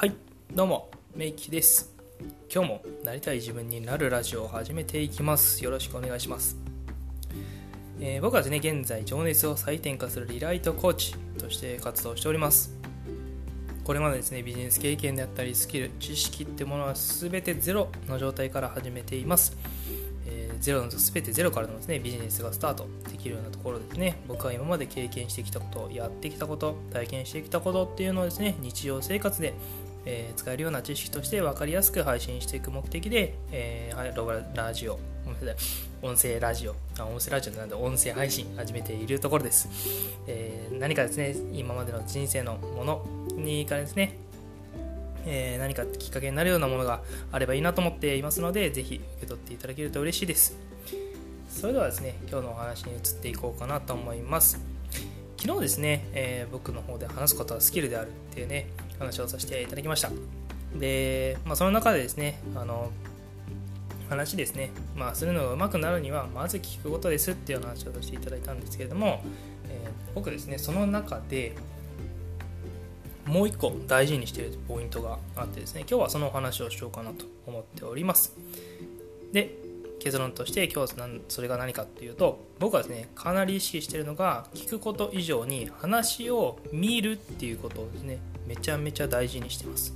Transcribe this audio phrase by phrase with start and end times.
[0.00, 0.14] はい
[0.54, 1.94] どうもメイキです。
[2.50, 5.62] 今日もなりたい自分になるラジオを始めていきます。
[5.62, 6.56] よろしくお願いします、
[8.00, 12.74] えー、僕はですね現在情熱を再転化するリライトコーチとして活動しております。
[13.84, 19.54] これまでですねビジネス経験であったりスキル知識ってものは全てゼロの状態から始めています。
[20.60, 24.16] ゼロの全てゼロからのですねビジネスがスタートできるようなところですね。
[24.28, 29.52] 僕は今まで経験してきたことやってきたこと体験してきたことっていうのをですね日常生活で、
[30.06, 34.98] えー、使えるような知識として分かりやすく配信していく目的で、えー、ロラジオ
[36.02, 39.68] 音声ラジオ音声ラジオなんで音声配信始めているところです、
[40.26, 44.16] えー、何かですね今までの人生のものにからですね
[45.26, 50.56] えー、何かきっかけになるようなものがあればいいなと思っていますので、ぜひ受け取っていただけると嬉しいです。
[51.50, 54.58] それではですね、今日のお話に移っていこうかなと思います。
[55.36, 58.68] 昨日ですね、えー、僕の方で話すことはスキルであるっていうね、
[59.00, 60.10] 話をさせていただきました。
[60.78, 62.92] で、まあ、その中でですね、あの、
[64.08, 69.24] 話ですね、まあ、するのが上手くなるには、まず聞くことですっていう話をさせていただいたんですけれども、
[69.68, 71.56] えー、僕ですね、その中で、
[73.26, 78.36] もう一個大事にしてるポイントがあってですね今日はそのお話をしようかなと思っております。
[79.32, 79.54] で
[80.00, 80.94] 結論として今日
[81.28, 88.18] それが何かっていうと僕はですねかなり意識してるのが聞くこと以上に話を見るっていうことをですね。
[88.50, 89.94] めちゃめちゃ大事にしてます、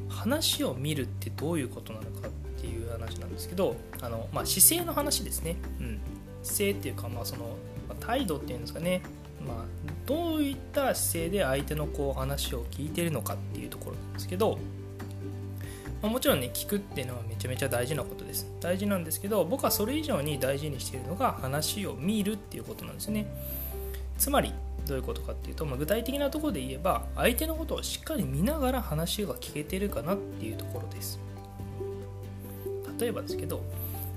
[0.00, 6.00] うん、話を見るってどういうことなのかっていう話なんですけどあの、まあ、姿勢の話ですね、うん、
[6.42, 7.56] 姿勢っていうか、まあ、その
[8.00, 9.02] 態度っていうんですかね。
[9.46, 9.64] まあ、
[10.06, 14.58] どういった姿勢で相手のこう話を聞いてるのかっていうところなんですけど、
[16.02, 18.50] ま、もちろんね聞くっていうのはめちゃめちゃ大事なことです。
[18.60, 23.26] 大事なんですけど僕はそれ以上に大事にしているのが話を見るっていうことなんですね。
[24.18, 24.52] つまり
[24.86, 31.18] どういうことかっていうと、まあ、具体的なところで言えば相手のことをしっかり見ながら話が聞けてるかなっていうところです。
[32.98, 33.62] 例えばですけど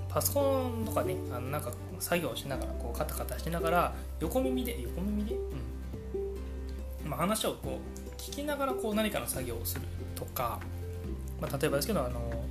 [0.07, 5.37] パソコンとかねあのなんか作業しながらこうカタカタしながら横耳で横耳で、う
[7.05, 7.09] ん。
[7.09, 9.81] まあ、話をこう聞きながらこう何かの作業をする
[10.15, 10.59] とか、
[11.41, 12.45] まあ、例えばですけどあの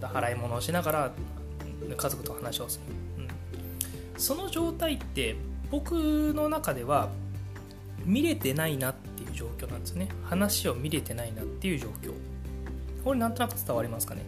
[0.00, 1.12] 払い物をしながら
[1.96, 2.80] 家族と話をす
[3.18, 5.36] る、うん、その状態って
[5.70, 5.92] 僕
[6.34, 7.08] の中では
[8.04, 10.08] 見れてないなっていう状況なんですね。
[10.24, 12.12] 話を見れてないなっていう状況。
[13.04, 14.22] これなんとなく伝わりますかね？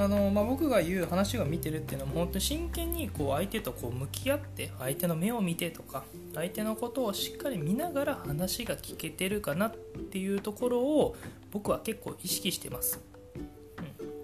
[0.00, 6.04] あのまあ、僕が言う話が見てるっていうのは本当に真剣にこう相手とこう向き合って相手の目を見てとか
[6.36, 11.16] 相手のことをしっかり見ながら話が聞けてるかなっていうところを
[11.50, 13.00] 僕は結構意識してます、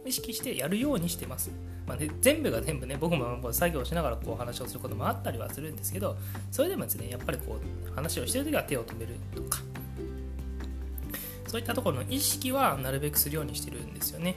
[0.05, 1.51] うん、意識してやるようにしてます、
[1.87, 6.17] まあね、全部が全部ね僕も作業しながらこう話をすることもあったりはするんですけど
[6.51, 9.61] それでもですねやっぱりこう話をしてる時は手を止めるとか。
[11.55, 14.35] そういったところの意識はなるべくするようにしてるんですよね。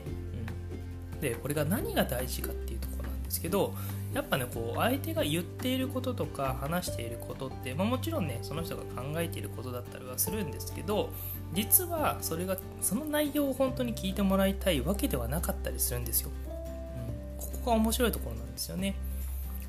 [1.13, 1.19] うん。
[1.19, 3.73] でこれが何が大事かっていうところなんですけど
[4.13, 11.09] やっぱねこう相手が言っていることとか話していることって、まあ、もちろんねその人が考えていることだったりはするんですけど
[11.53, 16.29] 実はそれがその内容を本当に聞いてもらいたいわけではなかったりするんですよ、
[17.67, 18.95] こが面白いところなんですよね。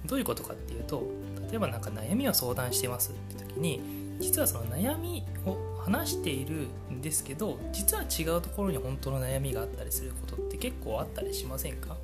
[0.07, 1.03] どういうことかっていうと
[1.51, 3.81] 例えば何か悩みを相談してますって時に
[4.21, 11.97] 実はその悩みを話しているんですけど実は違うところに本当の悩みがあったりすることって結構あったりしませんか？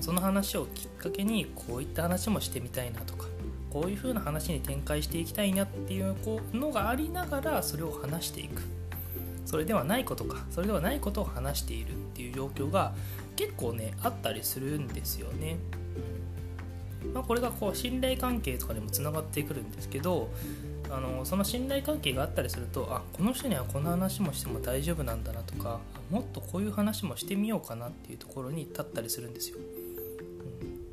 [0.00, 3.26] その話をきっかけにこういった話もしてみたいなとか
[3.70, 6.14] こういう風な話に展開していきたいなっていう
[6.52, 8.62] のがありながらそれを話していく。
[9.46, 10.44] それではないことか。
[10.50, 12.92] それではないことを話しているっていう状況が
[13.36, 15.58] 結構ねあったりするんですよね、
[17.14, 20.30] まあ、これがこう信頼関係とかにもつながってくるんですけど
[20.90, 25.80] あのその信頼関係があったりするとあこの人にはこの話もしても大丈夫なんだなとか
[26.10, 29.58] もっとこういう話もしてみようかなっていうところに立ったりするんですよ、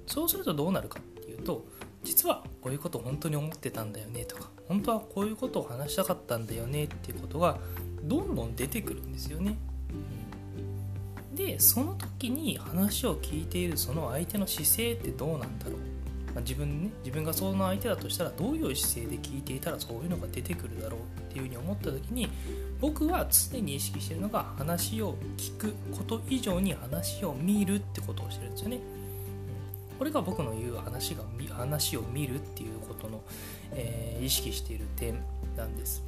[0.07, 1.63] そうするとどうなるかっていうと
[2.03, 7.59] 実はこういうことを本当に思ってたんだよねとか本当はこういうことを話したかったんだよねっていうことが
[8.03, 9.57] どんどん出てくるんですよね、
[11.33, 15.93] でその時に話を聞いているその相手の姿勢ってどうなんだろう
[16.33, 22.27] まあ、自分ね自分がその相手だとしたらどういう姿勢で聞いていたらそういうのが出てくるだろうっていうふうに思った時に
[22.79, 28.79] 僕は常に意識してるのが話を聞くこと以上に話を見るってことをしてるんですよね。
[29.99, 31.23] これが僕の言う話が
[31.55, 33.21] 話を見るっていうことの、
[33.71, 35.19] えー、意識している点
[35.55, 36.03] なんです。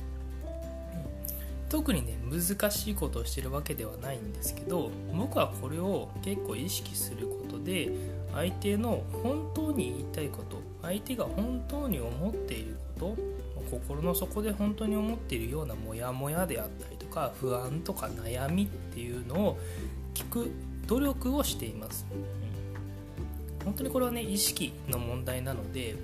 [1.70, 7.92] 特にね難しいことをしてるわけではないんですけど僕はこれを結構意識することで
[8.34, 13.36] 相手の本当に言いたいこと相手が本当に思っていること
[13.72, 19.60] 心の底で本当に思っているようなモヤモヤであったりとか不安とか悩みっていうのを
[20.14, 20.52] 聞く
[20.88, 22.06] 努力をしています、
[23.60, 25.96] うん、本当にこれはね意識の問題なので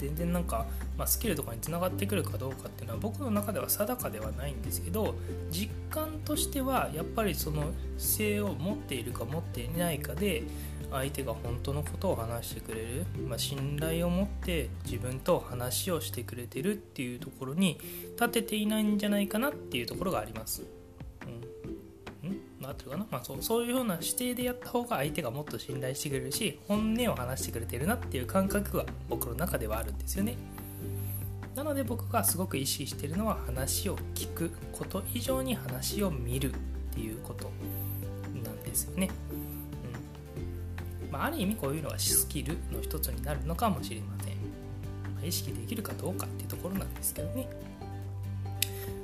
[0.00, 0.66] 全然なんか、
[0.96, 5.14] まあ、スキルとかにつながってくるかどうかっていうのは僕の中では定かではないんですけど
[5.50, 10.44] 実感としてはやっぱりその姿勢を持っているか持っていないかで
[10.90, 17.78] 相手が本当のことを話してくれる、まあ、信頼を持って自分と話をしてくれてるっていうところに
[18.16, 20.79] 立てていないんじゃないかなっていうところがあります。
[22.60, 30.36] うん、んなってるかな、まあ、そうそういうような指定でやった方が相手がもっと信頼してくれるし本音を話してくれてるなっていう感覚が僕の中ではあるんですよね。
[31.54, 36.54] なので僕がすごく意識してるのは話を聞くこと以上に話を見るっ
[36.94, 37.50] ていうこと
[38.42, 39.10] なんですよね。
[39.32, 44.34] うんまあ、ある意味こういうのはスキルの一つになるのかもしれません、
[45.14, 47.48] まあ、意識できるかどうかっていうところなんですけどね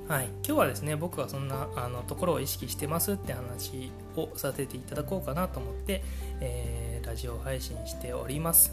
[0.08, 6.04] はい、今日はですね僕はそんなあのところを意識してますって話をさせていただこうかなと思って、
[6.40, 8.72] えー、ラジオ配信しております。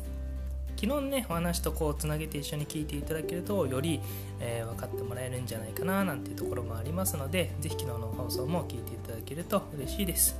[0.80, 4.00] 昨日ねお話とこうつなげて一緒に聞いていただけるとより、
[4.40, 10.36] えー、分かってもらえるんじゃないかななんていうところもありますので是非昨日の放送も聞いていただけると嬉しいです。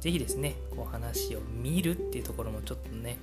[0.00, 3.16] 是非ですねこう話を見るっていうところもちょっとね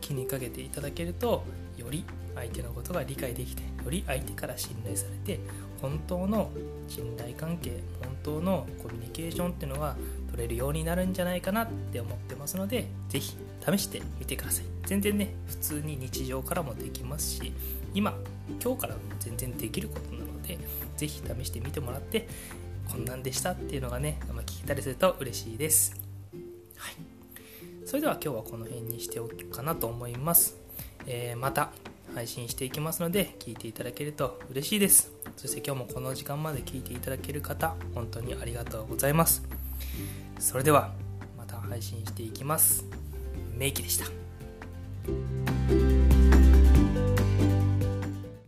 [0.00, 1.42] 気にかけていただけると
[1.76, 2.04] より
[2.36, 5.40] 相手のことが理解できてより相手から信頼されて
[5.80, 6.50] 本当の
[6.88, 9.96] 信頼関係本当のコミュニケーションっていうのが
[10.30, 13.36] 取れるようになるんじゃないかなって思ってますので是非
[13.66, 17.52] 試してみてください全然ね普通に日常からもできますし
[17.94, 18.14] 今
[18.62, 20.58] 今日からも全然できることなので
[20.96, 22.28] 是非試してみてもらって
[22.90, 25.94] こんなんでしたっていうのがね、聞けたりすると嬉しいです。
[26.76, 26.96] はい。
[27.86, 30.56] それでは今日はこの辺にしておくかなと思います。
[31.06, 31.70] えー、また
[32.14, 35.12] 配信していきますので聞いていただけると嬉しいです。
[35.36, 39.42] そして今日もこの時間まで聞いていただける方、本当にありがとうございます。
[40.38, 40.92] それでは
[41.36, 42.84] また配信していきます。
[43.56, 45.39] メイキでした。